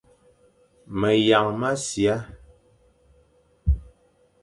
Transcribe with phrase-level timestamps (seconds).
[0.99, 2.15] Meyañ mʼasia,